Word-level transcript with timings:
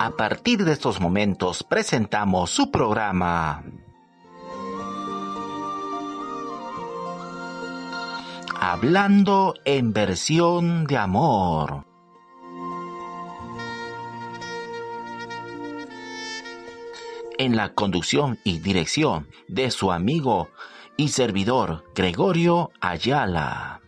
A 0.00 0.12
partir 0.12 0.64
de 0.64 0.72
estos 0.72 1.00
momentos 1.00 1.64
presentamos 1.64 2.50
su 2.50 2.70
programa. 2.70 3.64
Hablando 8.54 9.54
en 9.64 9.92
versión 9.92 10.86
de 10.86 10.96
amor. 10.96 11.84
En 17.36 17.56
la 17.56 17.74
conducción 17.74 18.38
y 18.44 18.60
dirección 18.60 19.26
de 19.48 19.72
su 19.72 19.90
amigo 19.90 20.48
y 20.96 21.08
servidor 21.08 21.84
Gregorio 21.96 22.70
Ayala. 22.80 23.80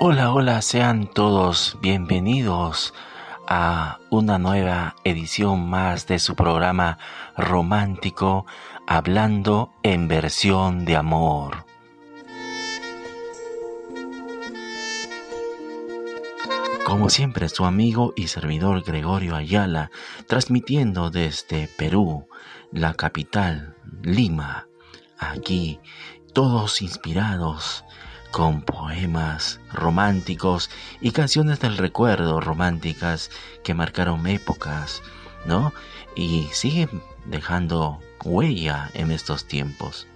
Hola, 0.00 0.32
hola, 0.32 0.62
sean 0.62 1.08
todos 1.08 1.76
bienvenidos 1.80 2.94
a 3.48 3.98
una 4.10 4.38
nueva 4.38 4.94
edición 5.02 5.68
más 5.68 6.06
de 6.06 6.20
su 6.20 6.36
programa 6.36 6.98
romántico 7.36 8.46
Hablando 8.86 9.72
en 9.82 10.06
versión 10.06 10.84
de 10.84 10.94
amor. 10.94 11.66
Como 16.86 17.10
siempre, 17.10 17.48
su 17.48 17.64
amigo 17.64 18.12
y 18.14 18.28
servidor 18.28 18.84
Gregorio 18.84 19.34
Ayala, 19.34 19.90
transmitiendo 20.28 21.10
desde 21.10 21.66
Perú, 21.76 22.28
la 22.70 22.94
capital, 22.94 23.74
Lima, 24.02 24.68
aquí, 25.18 25.80
todos 26.32 26.82
inspirados 26.82 27.84
con 28.38 28.62
poemas 28.62 29.58
románticos 29.72 30.70
y 31.00 31.10
canciones 31.10 31.58
del 31.58 31.76
recuerdo 31.76 32.40
románticas 32.40 33.32
que 33.64 33.74
marcaron 33.74 34.28
épocas, 34.28 35.02
¿no? 35.44 35.72
Y 36.14 36.48
siguen 36.52 37.02
dejando 37.24 37.98
huella 38.24 38.92
en 38.94 39.10
estos 39.10 39.48
tiempos. 39.48 40.06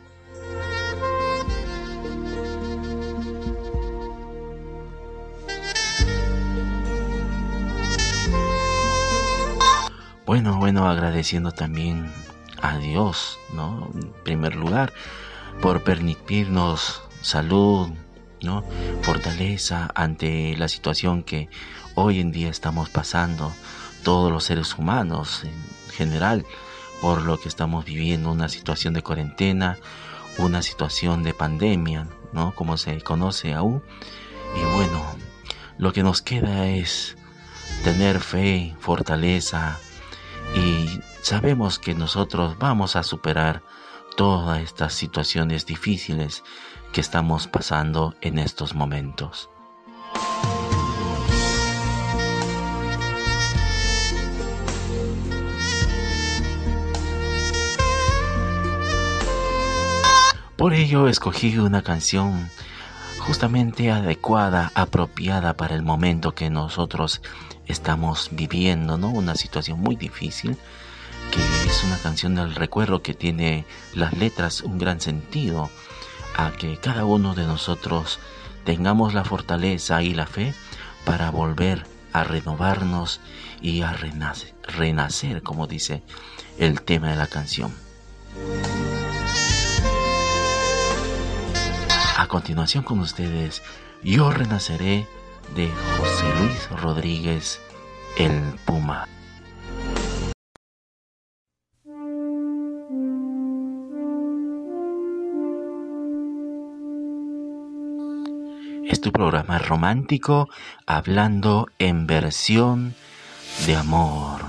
Bueno, 10.24 10.58
bueno, 10.58 10.88
agradeciendo 10.88 11.50
también 11.50 12.12
a 12.60 12.78
Dios, 12.78 13.40
¿no? 13.52 13.90
En 13.92 14.12
primer 14.22 14.54
lugar, 14.54 14.92
por 15.60 15.82
permitirnos 15.82 17.02
salud, 17.20 17.90
¿no? 18.42 18.64
Fortaleza 19.02 19.90
ante 19.94 20.56
la 20.56 20.68
situación 20.68 21.22
que 21.22 21.48
hoy 21.94 22.20
en 22.20 22.32
día 22.32 22.48
estamos 22.48 22.88
pasando 22.88 23.52
todos 24.02 24.32
los 24.32 24.44
seres 24.44 24.76
humanos 24.76 25.44
en 25.44 25.92
general 25.92 26.44
por 27.00 27.22
lo 27.22 27.38
que 27.38 27.48
estamos 27.48 27.84
viviendo 27.84 28.30
una 28.30 28.48
situación 28.48 28.94
de 28.94 29.02
cuarentena, 29.02 29.76
una 30.38 30.62
situación 30.62 31.22
de 31.24 31.34
pandemia, 31.34 32.06
¿no? 32.32 32.54
Como 32.54 32.76
se 32.76 33.00
conoce 33.00 33.52
aún. 33.54 33.82
Y 34.56 34.74
bueno, 34.74 35.02
lo 35.78 35.92
que 35.92 36.02
nos 36.02 36.22
queda 36.22 36.68
es 36.68 37.16
tener 37.82 38.20
fe, 38.20 38.76
fortaleza 38.78 39.78
y 40.54 41.00
sabemos 41.22 41.78
que 41.78 41.94
nosotros 41.94 42.56
vamos 42.58 42.94
a 42.94 43.02
superar 43.02 43.62
todas 44.16 44.60
estas 44.60 44.92
situaciones 44.92 45.66
difíciles 45.66 46.44
que 46.92 47.00
estamos 47.00 47.48
pasando 47.48 48.14
en 48.20 48.38
estos 48.38 48.74
momentos. 48.74 49.48
Por 60.56 60.74
ello 60.74 61.08
escogí 61.08 61.58
una 61.58 61.82
canción 61.82 62.48
justamente 63.18 63.90
adecuada, 63.90 64.70
apropiada 64.74 65.54
para 65.54 65.74
el 65.74 65.82
momento 65.82 66.36
que 66.36 66.50
nosotros 66.50 67.20
estamos 67.66 68.28
viviendo, 68.32 68.96
¿no? 68.96 69.08
Una 69.08 69.34
situación 69.34 69.80
muy 69.80 69.96
difícil, 69.96 70.56
que 71.32 71.40
es 71.68 71.82
una 71.82 71.96
canción 71.98 72.34
del 72.34 72.54
recuerdo 72.54 73.02
que 73.02 73.14
tiene 73.14 73.64
las 73.94 74.12
letras 74.12 74.60
un 74.60 74.78
gran 74.78 75.00
sentido 75.00 75.70
a 76.36 76.52
que 76.52 76.76
cada 76.78 77.04
uno 77.04 77.34
de 77.34 77.46
nosotros 77.46 78.18
tengamos 78.64 79.14
la 79.14 79.24
fortaleza 79.24 80.02
y 80.02 80.14
la 80.14 80.26
fe 80.26 80.54
para 81.04 81.30
volver 81.30 81.86
a 82.12 82.24
renovarnos 82.24 83.20
y 83.60 83.82
a 83.82 83.92
renacer, 83.92 84.54
renacer, 84.62 85.42
como 85.42 85.66
dice 85.66 86.02
el 86.58 86.82
tema 86.82 87.10
de 87.10 87.16
la 87.16 87.26
canción. 87.26 87.74
A 92.16 92.26
continuación 92.28 92.84
con 92.84 93.00
ustedes, 93.00 93.62
Yo 94.02 94.30
Renaceré 94.30 95.06
de 95.56 95.70
José 95.98 96.24
Luis 96.38 96.70
Rodríguez, 96.80 97.60
el 98.16 98.54
Puma. 98.64 99.08
Tu 109.02 109.10
programa 109.10 109.58
romántico 109.58 110.48
hablando 110.86 111.66
en 111.80 112.06
versión 112.06 112.94
de 113.66 113.74
amor. 113.74 114.40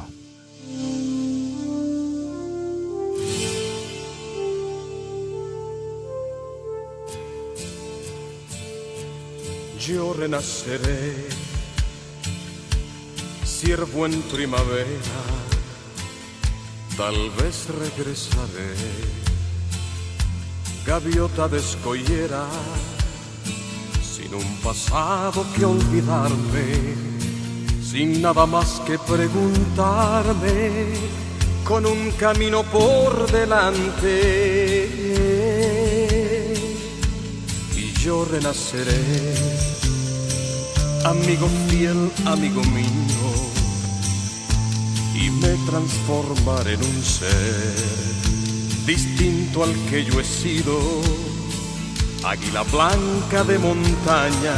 Yo 9.80 10.14
renaceré, 10.14 11.16
siervo 13.44 14.06
en 14.06 14.22
primavera, 14.22 15.20
tal 16.96 17.31
vez 17.31 17.68
regresaré, 17.70 18.75
gaviota 20.85 21.47
de 21.47 21.59
un 24.34 24.58
pasado 24.58 25.46
que 25.56 25.66
olvidarme, 25.66 26.96
sin 27.82 28.22
nada 28.22 28.46
más 28.46 28.82
que 28.86 28.98
preguntarme, 29.00 30.86
con 31.64 31.86
un 31.86 32.12
camino 32.12 32.64
por 32.64 33.32
delante. 33.32 34.90
Y 37.76 37.94
yo 38.00 38.26
renaceré, 38.26 39.36
amigo 41.06 41.48
fiel, 41.68 42.12
amigo 42.26 42.62
mío, 42.64 43.26
y 45.16 45.30
me 45.30 45.54
transformaré 45.70 46.74
en 46.74 46.84
un 46.84 47.03
ser 47.03 47.76
distinto 48.86 49.64
al 49.64 49.74
que 49.90 50.03
yo 50.03 50.20
he 50.20 50.24
sido 50.24 50.74
águila 52.25 52.64
blanca 52.64 53.43
de 53.43 53.59
montaña, 53.59 54.55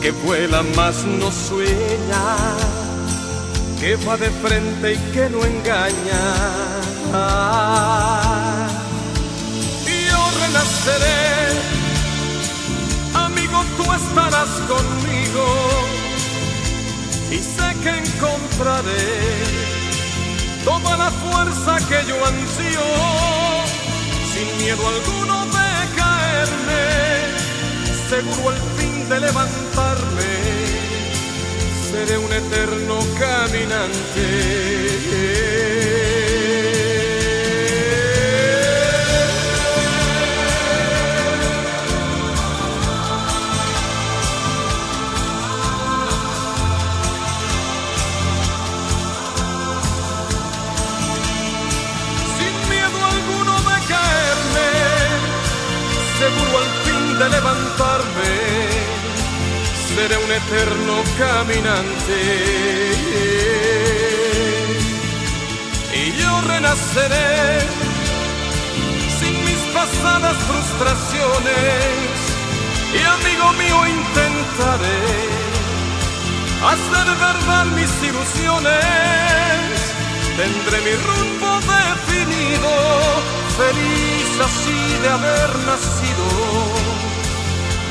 que 0.00 0.10
vuela 0.10 0.62
más 0.74 1.04
no 1.04 1.30
sueña, 1.30 2.36
que 3.78 3.96
va 3.96 4.16
de 4.16 4.30
frente 4.30 4.94
y 4.94 4.96
que 5.12 5.28
no 5.28 5.44
engaña. 5.44 6.22
Yo 10.10 10.30
renaceré, 10.40 11.22
amigo, 13.14 13.62
tú 13.76 13.82
estarás 13.92 14.50
conmigo 14.72 15.44
y 17.30 17.38
sé 17.38 17.76
que 17.82 17.90
encontraré 17.90 19.62
toda 20.64 20.96
la 20.96 21.10
fuerza 21.10 21.76
que 21.88 22.08
yo 22.08 22.16
ansío, 22.24 22.86
sin 24.32 24.56
miedo 24.62 24.88
alguno 24.88 25.41
seguro 28.12 28.50
al 28.50 28.60
fin 28.76 29.08
de 29.08 29.20
levantarme, 29.20 30.32
seré 31.90 32.18
un 32.18 32.30
eterno 32.30 32.98
caminante. 33.18 34.26
Seré 59.94 60.16
un 60.16 60.32
eterno 60.32 60.94
caminante. 61.18 62.18
Y 65.94 66.12
yo 66.20 66.40
renaceré 66.52 67.60
sin 69.18 69.34
mis 69.44 69.62
pasadas 69.74 70.36
frustraciones. 70.48 72.12
Y 72.94 73.00
amigo 73.16 73.52
mío 73.60 73.86
intentaré 73.86 75.00
hacer 76.72 77.06
verdad 77.28 77.66
mis 77.78 77.92
ilusiones. 78.08 79.72
Tendré 80.36 80.78
mi 80.86 80.94
rumbo 81.08 81.50
definido, 81.72 82.72
feliz 83.60 84.30
así 84.46 84.80
de 85.02 85.08
haber 85.08 85.50
nacido 85.66 86.71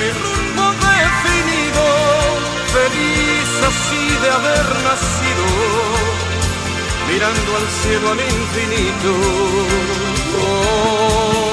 mi 0.00 0.08
rumbo 0.24 0.64
definido, 0.80 1.84
feliz 2.74 3.50
así 3.70 4.04
de 4.22 4.30
haber 4.30 4.66
nacido, 4.88 5.46
mirando 7.08 7.56
al 7.56 7.68
cielo 7.80 8.10
al 8.12 8.20
infinito. 8.20 9.10
Oh. 10.42 11.49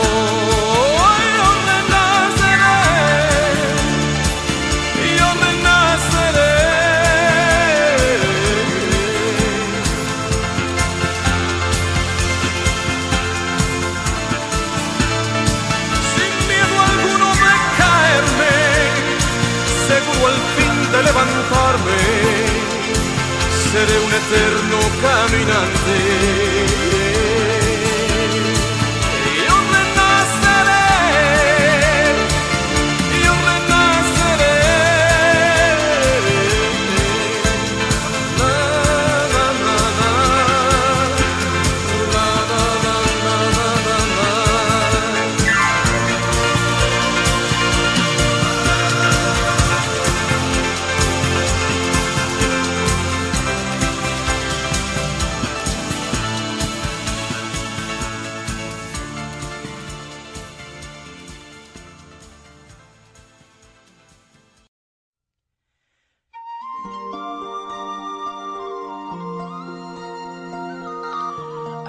Seré 23.78 24.00
un 24.00 24.12
eterno 24.12 24.80
caminante. 25.02 26.87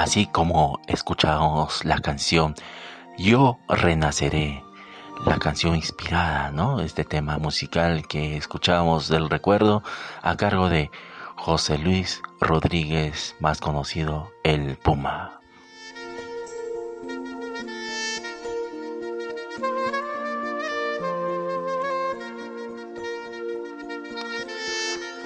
Así 0.08 0.24
como 0.24 0.80
escuchamos 0.86 1.84
la 1.84 1.98
canción 1.98 2.54
Yo 3.18 3.58
Renaceré, 3.68 4.64
la 5.26 5.38
canción 5.38 5.76
inspirada, 5.76 6.50
¿no? 6.50 6.80
Este 6.80 7.04
tema 7.04 7.36
musical 7.36 8.08
que 8.08 8.38
escuchamos 8.38 9.08
del 9.08 9.28
recuerdo 9.28 9.82
a 10.22 10.34
cargo 10.38 10.70
de 10.70 10.90
José 11.36 11.76
Luis 11.76 12.22
Rodríguez, 12.40 13.36
más 13.38 13.60
conocido 13.60 14.32
el 14.44 14.78
Puma. 14.78 15.40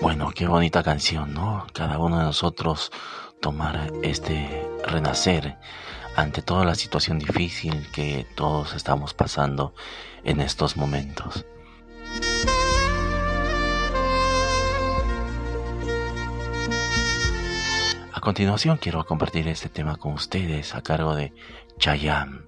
Bueno, 0.00 0.32
qué 0.34 0.48
bonita 0.48 0.82
canción, 0.82 1.34
¿no? 1.34 1.68
Cada 1.72 1.98
uno 1.98 2.18
de 2.18 2.24
nosotros 2.24 2.90
tomar 3.42 3.92
este 4.04 4.71
renacer 4.84 5.56
ante 6.16 6.42
toda 6.42 6.64
la 6.64 6.74
situación 6.74 7.18
difícil 7.18 7.86
que 7.92 8.26
todos 8.34 8.74
estamos 8.74 9.14
pasando 9.14 9.74
en 10.24 10.40
estos 10.40 10.76
momentos. 10.76 11.44
A 18.12 18.20
continuación 18.20 18.76
quiero 18.76 19.04
compartir 19.04 19.48
este 19.48 19.68
tema 19.68 19.96
con 19.96 20.12
ustedes 20.12 20.74
a 20.74 20.82
cargo 20.82 21.14
de 21.14 21.32
Chayam. 21.78 22.46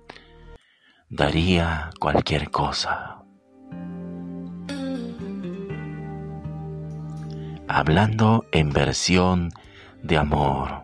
Daría 1.09 1.91
cualquier 1.99 2.51
cosa. 2.51 3.23
Hablando 7.67 8.45
en 8.53 8.71
versión 8.71 9.51
de 10.03 10.19
amor. 10.19 10.84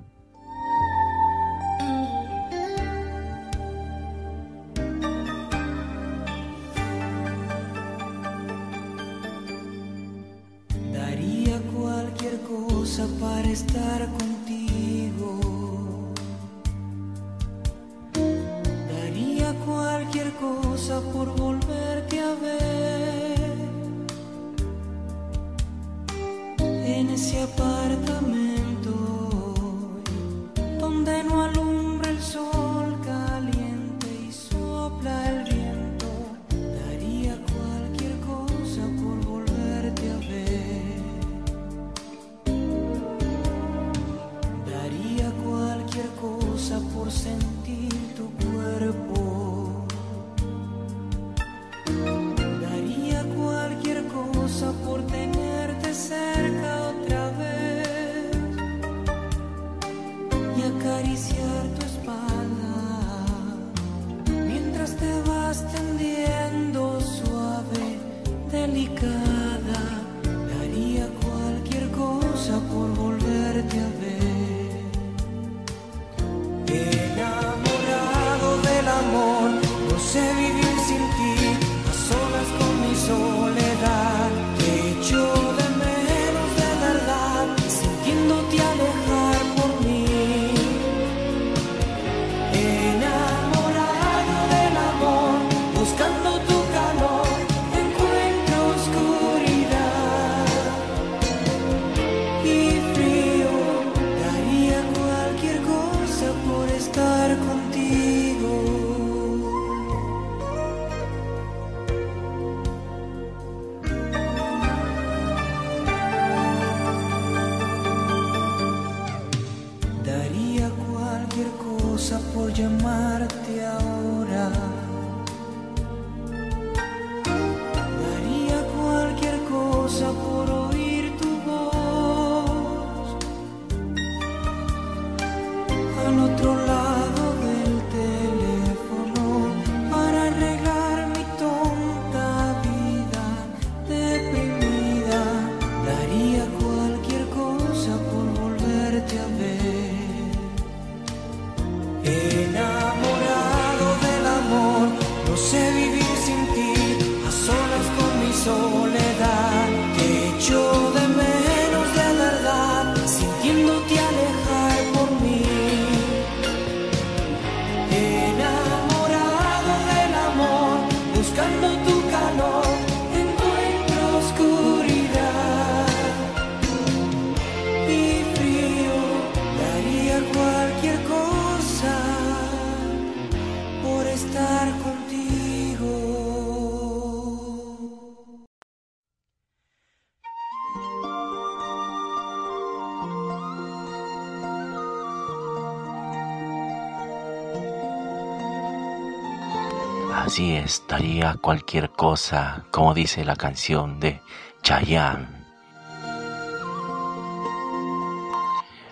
Así 200.31 200.55
estaría 200.55 201.35
cualquier 201.41 201.91
cosa, 201.91 202.65
como 202.71 202.95
dice 202.95 203.25
la 203.25 203.35
canción 203.35 203.99
de 203.99 204.21
Chayanne. 204.63 205.27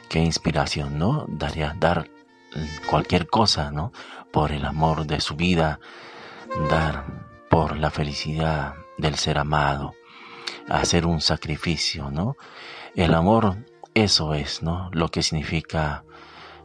Qué 0.08 0.18
inspiración, 0.18 0.98
¿no? 0.98 1.26
Daría 1.28 1.76
dar 1.78 2.10
cualquier 2.90 3.28
cosa, 3.28 3.70
¿no? 3.70 3.92
Por 4.32 4.50
el 4.50 4.64
amor 4.64 5.06
de 5.06 5.20
su 5.20 5.36
vida, 5.36 5.78
dar 6.68 7.04
por 7.48 7.76
la 7.76 7.92
felicidad 7.92 8.74
del 8.96 9.14
ser 9.14 9.38
amado, 9.38 9.94
hacer 10.68 11.06
un 11.06 11.20
sacrificio, 11.20 12.10
¿no? 12.10 12.36
El 12.96 13.14
amor, 13.14 13.64
eso 13.94 14.34
es, 14.34 14.60
¿no? 14.64 14.90
Lo 14.92 15.08
que 15.08 15.22
significa 15.22 16.02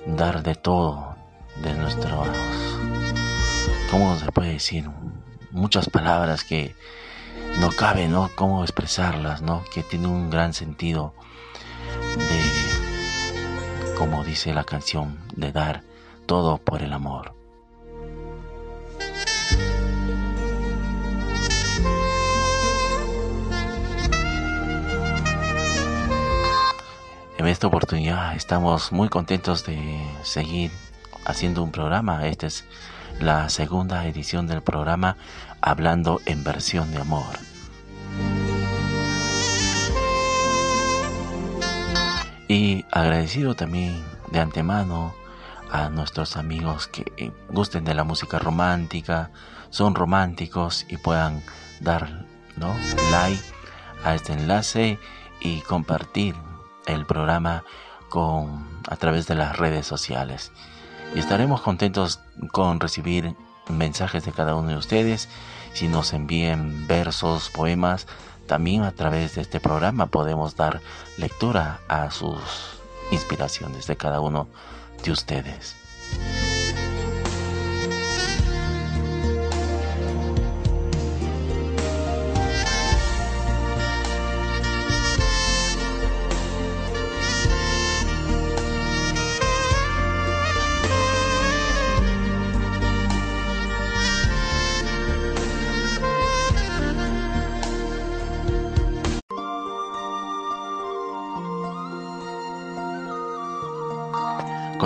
dar 0.07 0.41
de 0.41 0.55
todo, 0.55 1.15
de 1.61 1.75
nuestros 1.75 2.27
¿cómo 3.93 4.17
se 4.17 4.31
puede 4.31 4.53
decir? 4.53 4.89
Muchas 5.51 5.87
palabras 5.87 6.43
que 6.43 6.75
no 7.59 7.69
cabe, 7.69 8.07
¿no? 8.07 8.31
Cómo 8.33 8.63
expresarlas, 8.63 9.43
¿no? 9.43 9.63
Que 9.71 9.83
tiene 9.83 10.07
un 10.07 10.31
gran 10.31 10.55
sentido 10.55 11.13
de, 12.17 13.93
como 13.95 14.23
dice 14.23 14.51
la 14.51 14.63
canción, 14.63 15.19
de 15.35 15.51
dar 15.51 15.83
todo 16.25 16.57
por 16.57 16.81
el 16.81 16.91
amor. 16.91 17.35
En 27.37 27.45
esta 27.45 27.67
oportunidad 27.67 28.35
estamos 28.35 28.91
muy 28.91 29.09
contentos 29.09 29.67
de 29.67 30.03
seguir 30.23 30.71
haciendo 31.25 31.61
un 31.61 31.71
programa. 31.71 32.25
Este 32.25 32.47
es 32.47 32.65
la 33.19 33.49
segunda 33.49 34.05
edición 34.05 34.47
del 34.47 34.61
programa 34.61 35.17
Hablando 35.61 36.19
en 36.25 36.43
versión 36.43 36.91
de 36.91 36.99
amor. 36.99 37.35
Y 42.47 42.85
agradecido 42.91 43.55
también 43.55 44.03
de 44.31 44.39
antemano 44.39 45.13
a 45.71 45.89
nuestros 45.89 46.37
amigos 46.37 46.87
que 46.87 47.31
gusten 47.49 47.85
de 47.85 47.93
la 47.93 48.03
música 48.03 48.39
romántica, 48.39 49.31
son 49.69 49.95
románticos 49.95 50.85
y 50.89 50.97
puedan 50.97 51.41
dar 51.79 52.25
¿no? 52.57 52.75
like 53.11 53.41
a 54.03 54.15
este 54.15 54.33
enlace 54.33 54.99
y 55.39 55.61
compartir 55.61 56.35
el 56.85 57.05
programa 57.05 57.63
con, 58.09 58.67
a 58.87 58.95
través 58.97 59.27
de 59.27 59.35
las 59.35 59.57
redes 59.57 59.87
sociales 59.87 60.51
y 61.15 61.19
estaremos 61.19 61.61
contentos 61.61 62.19
con 62.51 62.79
recibir 62.79 63.35
mensajes 63.69 64.25
de 64.25 64.31
cada 64.31 64.55
uno 64.55 64.69
de 64.69 64.77
ustedes. 64.77 65.29
Si 65.73 65.87
nos 65.87 66.13
envíen 66.13 66.87
versos, 66.87 67.49
poemas, 67.49 68.07
también 68.47 68.83
a 68.83 68.91
través 68.91 69.35
de 69.35 69.41
este 69.41 69.59
programa 69.59 70.07
podemos 70.07 70.55
dar 70.55 70.81
lectura 71.17 71.79
a 71.87 72.11
sus 72.11 72.39
inspiraciones 73.11 73.87
de 73.87 73.95
cada 73.95 74.19
uno 74.19 74.47
de 75.03 75.11
ustedes. 75.11 75.75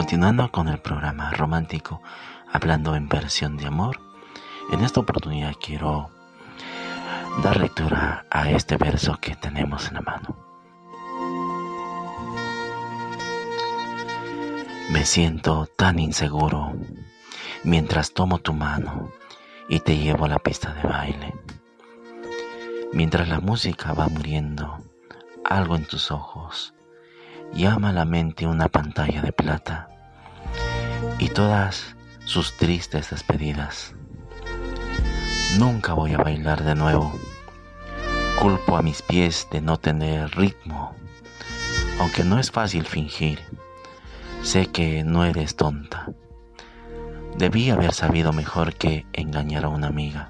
Continuando 0.08 0.50
con 0.54 0.70
el 0.70 0.78
programa 0.80 1.32
romántico, 1.32 2.02
hablando 2.50 2.96
en 2.96 3.10
versión 3.10 3.58
de 3.58 3.66
amor, 3.66 4.00
en 4.72 4.80
esta 4.80 5.02
oportunidad 5.02 5.54
quiero 5.62 6.10
dar 7.44 7.58
lectura 7.58 8.26
a 8.32 8.50
este 8.50 8.78
verso 8.78 9.18
que 9.20 9.36
tenemos 9.36 9.90
en 9.90 9.96
la 9.96 10.02
mano. 10.02 10.38
Me 14.92 15.04
siento 15.04 15.68
tan 15.76 16.00
inseguro 16.00 16.72
mientras 17.66 18.14
tomo 18.14 18.40
tu 18.40 18.54
mano 18.54 19.12
y 19.68 19.82
te 19.82 19.98
llevo 19.98 20.24
a 20.24 20.30
la 20.30 20.40
pista 20.40 20.74
de 20.74 20.84
baile. 20.84 21.34
Mientras 22.94 23.28
la 23.28 23.42
música 23.42 23.92
va 23.92 24.08
muriendo, 24.08 24.80
algo 25.44 25.76
en 25.76 25.86
tus 25.86 26.12
ojos 26.12 26.74
llama 27.54 27.90
a 27.90 27.94
la 27.94 28.06
mente 28.06 28.48
una 28.48 28.70
pantalla 28.70 29.22
de 29.22 29.34
plata 29.34 29.90
y 31.20 31.30
todas 31.30 31.96
sus 32.26 32.56
tristes 32.58 33.10
despedidas. 33.10 33.94
Nunca 35.58 35.94
voy 35.94 36.14
a 36.14 36.18
bailar 36.18 36.64
de 36.64 36.76
nuevo. 36.76 37.14
Culpo 38.40 38.78
a 38.78 38.82
mis 38.82 39.02
pies 39.02 39.48
de 39.52 39.62
no 39.62 39.78
tener 39.78 40.36
ritmo, 40.36 40.94
aunque 42.00 42.24
no 42.24 42.40
es 42.40 42.52
fácil 42.52 42.86
fingir. 42.86 43.40
Sé 44.44 44.68
que 44.68 45.04
no 45.04 45.26
eres 45.26 45.56
tonta. 45.56 46.12
Debí 47.38 47.70
haber 47.70 47.94
sabido 47.94 48.34
mejor 48.34 48.74
que 48.74 49.06
engañar 49.14 49.66
a 49.66 49.70
una 49.70 49.88
amiga 49.88 50.30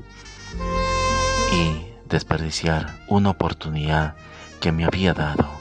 y 1.52 1.88
desperdiciar 2.06 3.00
una 3.08 3.32
oportunidad 3.32 4.16
que 4.60 4.72
me 4.72 4.86
había 4.86 5.14
dado 5.14 5.58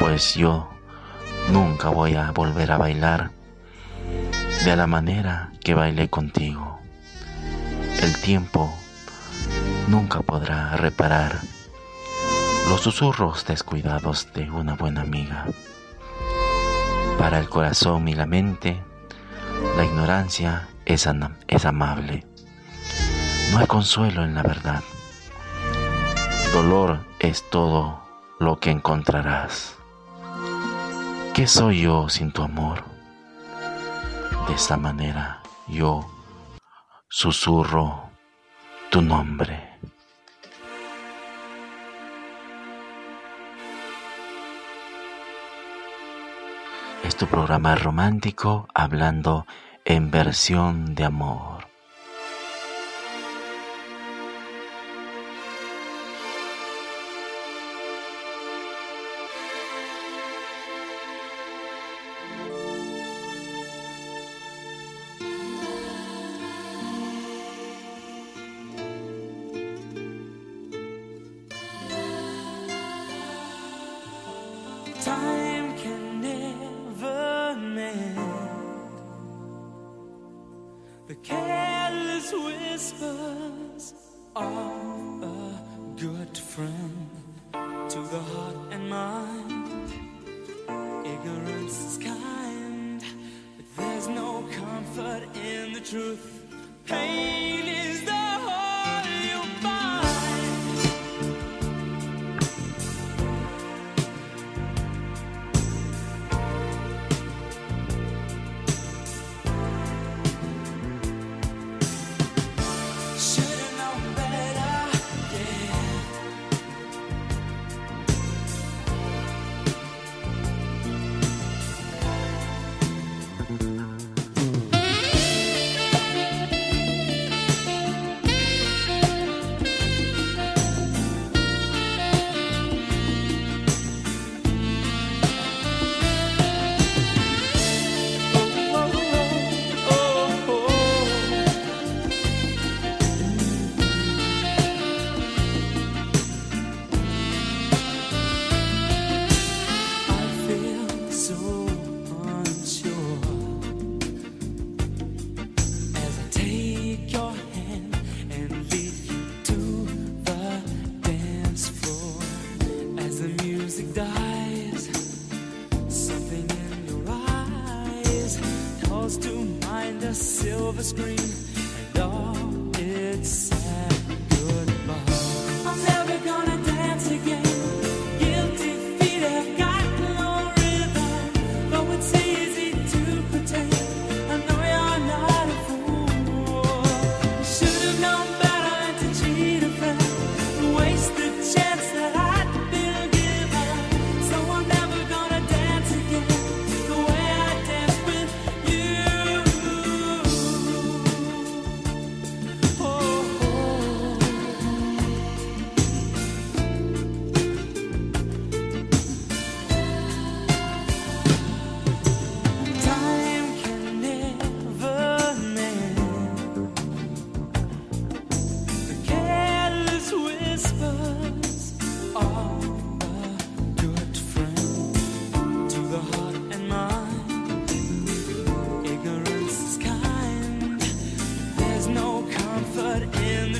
pues 0.00 0.34
yo 0.34 0.66
nunca 1.52 1.90
voy 1.90 2.16
a 2.16 2.30
volver 2.32 2.72
a 2.72 2.78
bailar 2.78 3.30
de 4.64 4.76
la 4.76 4.86
manera 4.86 5.52
que 5.60 5.74
bailé 5.74 6.08
contigo. 6.10 6.80
El 8.02 8.20
tiempo 8.20 8.74
nunca 9.88 10.20
podrá 10.20 10.76
reparar 10.76 11.40
los 12.68 12.80
susurros 12.80 13.46
descuidados 13.46 14.32
de 14.34 14.50
una 14.50 14.74
buena 14.74 15.00
amiga. 15.00 15.46
Para 17.18 17.38
el 17.38 17.48
corazón 17.48 18.06
y 18.08 18.14
la 18.14 18.26
mente, 18.26 18.82
la 19.76 19.84
ignorancia 19.84 20.68
es, 20.84 21.08
es 21.48 21.64
amable. 21.64 22.26
No 23.52 23.58
hay 23.58 23.66
consuelo 23.66 24.24
en 24.24 24.34
la 24.34 24.42
verdad. 24.42 24.82
Dolor 26.52 27.00
es 27.18 27.48
todo 27.50 28.00
lo 28.38 28.58
que 28.58 28.70
encontrarás. 28.70 29.74
¿Qué 31.34 31.46
soy 31.46 31.82
yo 31.82 32.08
sin 32.08 32.32
tu 32.32 32.42
amor? 32.42 32.89
De 34.50 34.56
esta 34.56 34.76
manera 34.76 35.40
yo 35.68 36.04
susurro 37.08 38.10
tu 38.90 39.00
nombre. 39.00 39.78
Es 47.04 47.14
tu 47.14 47.28
programa 47.28 47.76
romántico 47.76 48.66
hablando 48.74 49.46
en 49.84 50.10
versión 50.10 50.96
de 50.96 51.04
amor. 51.04 51.59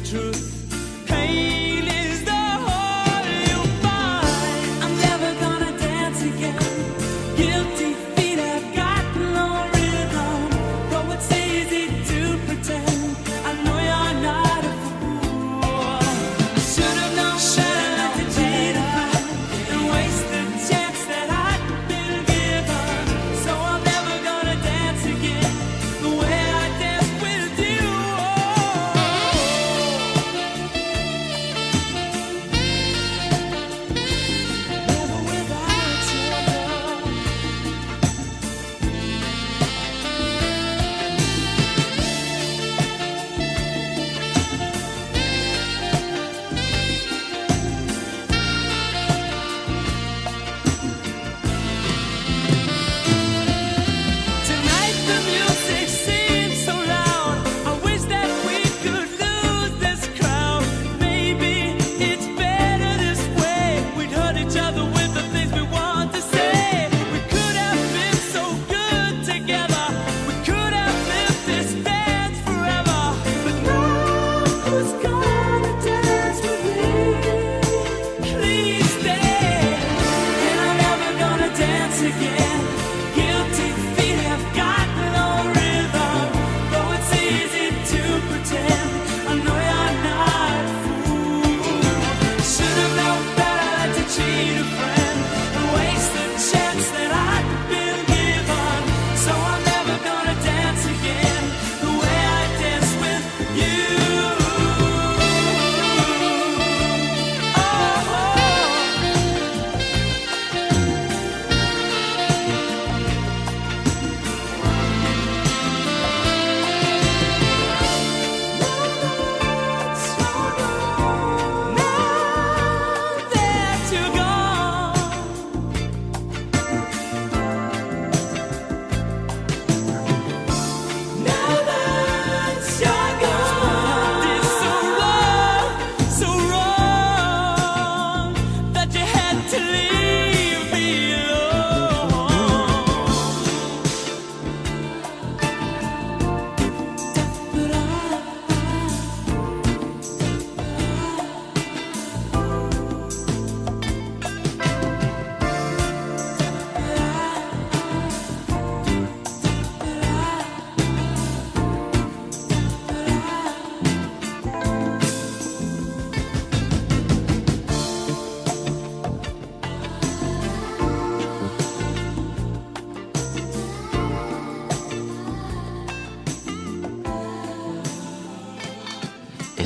the 0.00 0.08
truth. 0.08 0.29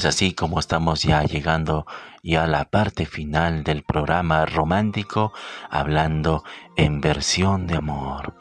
Es 0.05 0.09
así 0.09 0.35
como 0.35 0.61
estamos 0.61 1.03
ya 1.03 1.23
llegando 1.23 1.87
ya 2.23 2.45
a 2.45 2.47
la 2.47 2.67
parte 2.67 3.07
final 3.07 3.65
del 3.65 3.85
programa 3.85 4.45
romántico, 4.45 5.33
hablando 5.71 6.45
en 6.77 7.01
versión 7.01 7.67
de 7.67 7.77
amor. 7.77 8.35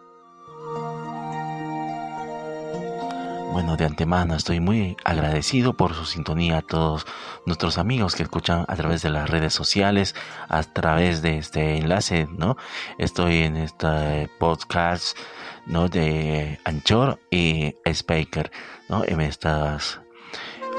Bueno, 3.53 3.77
de 3.77 3.85
antemano 3.85 4.35
estoy 4.35 4.59
muy 4.59 4.97
agradecido 5.05 5.77
por 5.77 5.93
su 5.93 6.03
sintonía 6.03 6.57
a 6.57 6.61
todos 6.63 7.05
nuestros 7.45 7.77
amigos 7.77 8.15
que 8.15 8.23
escuchan 8.23 8.65
a 8.67 8.75
través 8.75 9.01
de 9.01 9.11
las 9.11 9.29
redes 9.29 9.53
sociales, 9.53 10.15
a 10.49 10.63
través 10.63 11.21
de 11.21 11.37
este 11.37 11.77
enlace, 11.77 12.27
¿no? 12.29 12.57
Estoy 12.97 13.37
en 13.37 13.55
este 13.55 14.29
podcast, 14.37 15.17
¿no? 15.65 15.87
De 15.87 16.59
Anchor 16.65 17.21
y 17.31 17.75
Speaker, 17.85 18.51
¿no? 18.89 19.05
En 19.05 19.21
estas, 19.21 20.02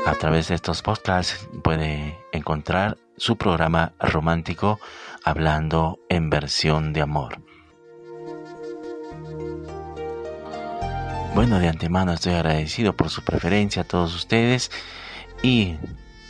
a 0.07 0.15
través 0.15 0.49
de 0.49 0.55
estos 0.55 0.83
podcasts 0.83 1.49
puede 1.63 2.19
encontrar 2.33 2.99
su 3.17 3.37
programa 3.37 3.93
romántico 3.99 4.79
hablando 5.25 5.99
en 6.09 6.29
versión 6.31 6.93
de 6.93 7.01
amor. 7.01 7.39
Bueno, 11.35 11.59
de 11.59 11.69
antemano 11.69 12.13
estoy 12.13 12.35
agradecido 12.35 12.95
por 12.95 13.09
su 13.09 13.23
preferencia 13.23 13.83
a 13.83 13.87
todos 13.87 14.15
ustedes 14.15 14.71
y 15.43 15.77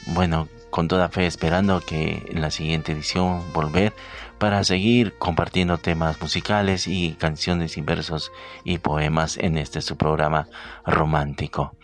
bueno, 0.07 0.49
con 0.71 0.89
toda 0.89 1.09
fe 1.09 1.27
esperando 1.27 1.81
que 1.81 2.27
en 2.29 2.41
la 2.41 2.51
siguiente 2.51 2.93
edición 2.93 3.43
volver 3.53 3.93
para 4.39 4.63
seguir 4.65 5.17
compartiendo 5.19 5.79
temas 5.79 6.21
musicales 6.21 6.87
y 6.87 7.13
canciones 7.15 7.77
y 7.77 7.81
versos 7.81 8.33
y 8.65 8.79
poemas 8.79 9.37
en 9.37 9.59
este 9.59 9.83
su 9.83 9.97
programa 9.97 10.49
romántico. 10.85 11.77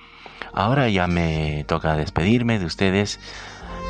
Ahora 0.53 0.89
ya 0.89 1.07
me 1.07 1.65
toca 1.67 1.97
despedirme 1.97 2.59
de 2.59 2.67
ustedes, 2.67 3.21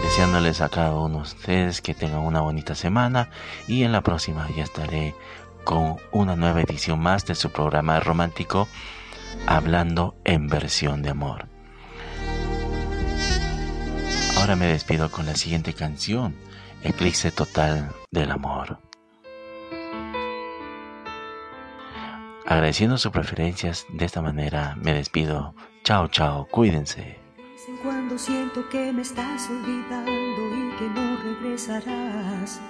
deseándoles 0.03 0.61
a 0.61 0.69
cada 0.69 0.95
uno 0.95 1.17
de 1.17 1.23
ustedes 1.23 1.81
que 1.81 1.95
tengan 1.95 2.21
una 2.21 2.41
bonita 2.41 2.75
semana 2.75 3.31
y 3.67 3.83
en 3.83 3.93
la 3.93 4.03
próxima 4.03 4.49
ya 4.57 4.65
estaré 4.65 5.15
con 5.65 5.97
una 6.13 6.37
nueva 6.37 6.63
edición 6.63 7.01
más 7.01 7.27
de 7.27 7.35
su 7.35 7.51
programa 7.51 8.01
romántico 8.01 8.69
hablando 9.47 10.15
en 10.25 10.49
versión 10.49 11.03
de 11.03 11.11
amor. 11.11 11.47
Ahora 14.37 14.57
me 14.57 14.67
despido 14.67 15.11
con 15.11 15.27
la 15.27 15.35
siguiente 15.37 15.75
canción, 15.75 16.35
Eclipse 16.83 17.31
Total 17.31 17.91
del 18.11 18.31
Amor. 18.31 18.79
Agradeciendo 22.47 22.97
sus 22.99 23.13
preferencias, 23.13 23.87
de 23.91 24.07
esta 24.07 24.23
manera 24.23 24.77
me 24.81 24.95
despido. 24.95 25.55
Chao, 25.83 26.09
chao, 26.09 26.47
cuídense. 26.51 27.01
De 27.37 27.43
vez 27.43 27.69
en 27.69 27.77
cuando 27.79 28.19
siento 28.19 28.69
que 28.69 28.93
me 28.93 29.03
estás 29.03 29.49
olvidando 29.49 30.11
y 30.13 30.77
que 30.79 30.89
no 30.95 31.17
regresarás. 31.17 32.61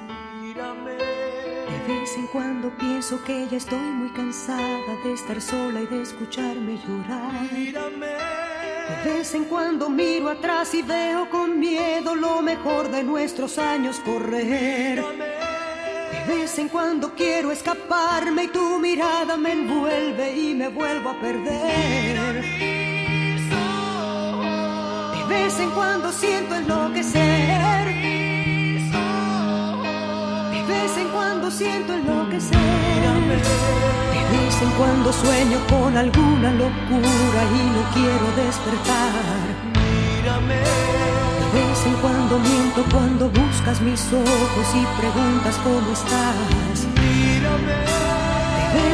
De 0.55 1.93
vez 1.93 2.17
en 2.17 2.27
cuando 2.29 2.71
pienso 2.79 3.23
que 3.25 3.49
ya 3.49 3.57
estoy 3.57 3.79
muy 3.79 4.11
cansada 4.11 4.95
de 5.05 5.13
estar 5.13 5.41
sola 5.41 5.81
y 5.81 5.87
de 5.87 6.03
escucharme 6.03 6.79
llorar. 6.87 7.51
De 7.51 9.11
vez 9.13 9.35
en 9.35 9.45
cuando 9.45 9.91
miro 9.91 10.31
atrás 10.31 10.73
y 10.75 10.83
veo 10.83 11.29
con 11.31 11.59
miedo 11.59 12.15
lo 12.15 12.41
mejor 12.43 12.91
de 12.91 13.03
nuestros 13.03 13.59
años 13.59 14.01
correr. 14.01 15.05
De 16.11 16.35
vez 16.35 16.59
en 16.59 16.69
cuando 16.69 17.13
quiero 17.15 17.51
escaparme 17.51 18.45
y 18.45 18.49
tu 18.49 18.79
mirada 18.79 19.37
me 19.37 19.53
envuelve 19.53 20.37
y 20.37 20.55
me 20.55 20.69
vuelvo 20.69 21.11
a 21.11 21.21
perder. 21.21 22.40
Vez 25.31 25.61
en 25.61 25.71
cuando 25.71 26.11
siento 26.11 26.57
enloquecer. 26.57 27.61
De 30.51 30.63
vez 30.67 30.97
en 30.99 31.09
cuando 31.15 31.49
siento 31.53 31.93
enloquecer. 31.95 32.59
De 34.13 34.23
vez 34.33 34.61
en 34.61 34.71
cuando 34.77 35.13
sueño 35.13 35.59
con 35.69 35.97
alguna 35.97 36.51
locura 36.51 37.41
y 37.55 37.63
no 37.75 37.83
quiero 37.95 38.27
despertar. 38.45 39.13
De 41.39 41.59
vez 41.61 41.87
en 41.87 41.95
cuando 42.03 42.41
miento 42.41 42.85
cuando 42.91 43.31
buscas 43.31 43.81
mis 43.83 44.13
ojos 44.13 44.67
y 44.75 45.01
preguntas 45.01 45.57
cómo 45.63 45.93
estás. 45.93 46.87
De 46.97 48.00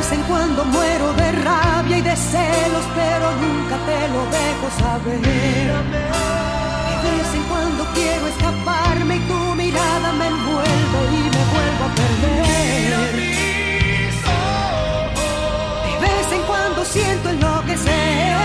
vez 0.08 0.18
en 0.18 0.24
cuando 0.24 0.64
muero 0.64 1.12
de 1.14 1.32
rabia 1.32 1.98
y 1.98 2.02
de 2.02 2.16
celos, 2.16 2.84
pero 2.94 3.32
nunca 3.42 3.76
te 3.86 4.08
lo 4.08 4.22
dejo 4.36 4.66
saber. 4.78 5.20
De 7.02 7.10
vez 7.10 7.34
en 7.34 7.42
cuando 7.44 7.84
quiero 7.94 8.26
escaparme 8.26 9.16
y 9.16 9.20
tu 9.20 9.54
mirada 9.54 10.12
me 10.12 10.26
envuelve 10.28 10.98
y 11.12 11.22
me 11.34 11.44
vuelvo 11.54 11.84
a 11.84 11.94
perder. 11.94 13.16
De 15.84 15.98
vez 16.00 16.32
en 16.32 16.42
cuando 16.42 16.84
siento 16.84 17.30
enloquecer. 17.30 18.36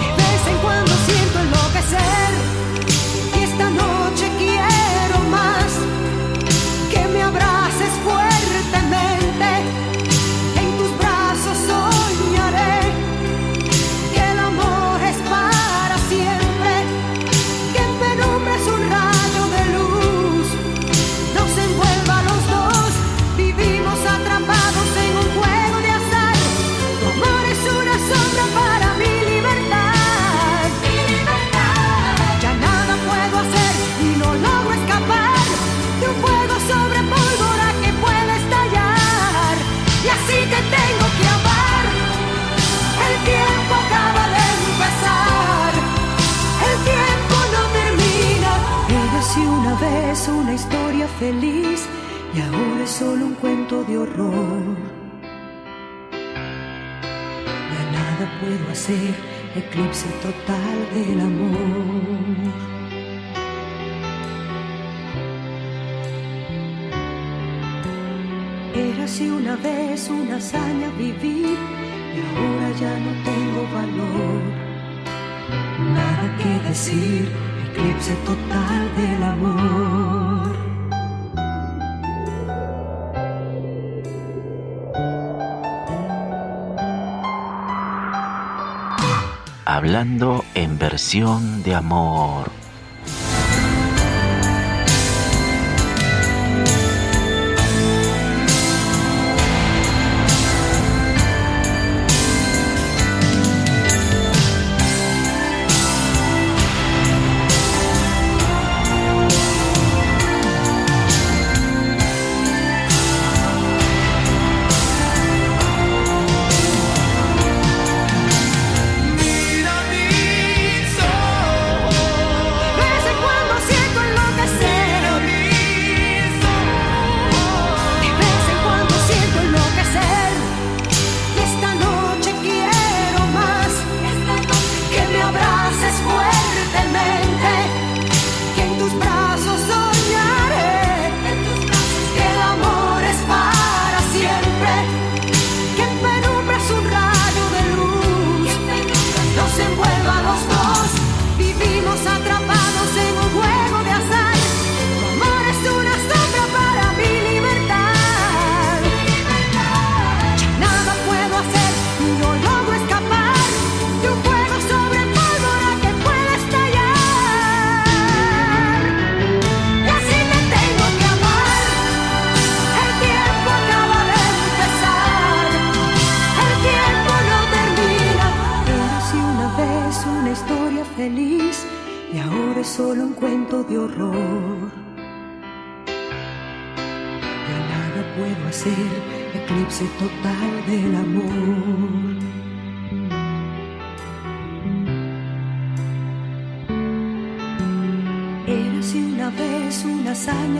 De 0.00 0.08
vez 0.20 0.42
en 0.52 0.58
cuando 0.58 0.92
siento 1.06 1.40
enloquecer. 1.40 2.47
Horror. 54.08 54.76
Ya 57.72 57.82
nada 57.92 58.24
puedo 58.40 58.70
hacer, 58.70 59.14
eclipse 59.54 60.08
total 60.22 60.76
del 60.94 61.20
amor. 61.20 62.78
Era 68.74 69.04
así 69.04 69.28
una 69.28 69.56
vez 69.56 70.08
una 70.08 70.36
hazaña 70.36 70.88
vivir 70.98 71.58
y 72.16 72.20
ahora 72.28 72.70
ya 72.78 72.98
no 72.98 73.12
tengo 73.24 73.62
valor. 73.74 74.42
Nada 75.94 76.36
que 76.38 76.68
decir, 76.68 77.28
eclipse 77.70 78.14
total 78.26 78.96
del 78.96 79.22
amor. 79.22 80.37
Hablando 89.78 90.44
en 90.56 90.76
versión 90.76 91.62
de 91.62 91.76
amor. 91.76 92.50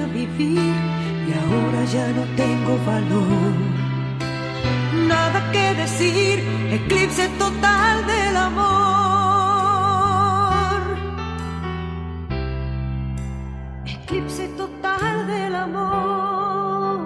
Vivir 0.06 0.74
y 1.28 1.32
ahora 1.32 1.84
ya 1.84 2.08
no 2.08 2.24
tengo 2.36 2.78
valor. 2.86 3.52
Nada 5.06 5.50
que 5.52 5.74
decir, 5.74 6.42
eclipse 6.70 7.28
total 7.38 8.06
del 8.06 8.36
amor. 8.36 8.68
Eclipse 13.86 14.48
total 14.48 15.26
del 15.26 15.54
amor. 15.54 16.98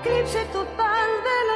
Eclipse 0.00 0.44
total 0.52 1.08
del 1.28 1.48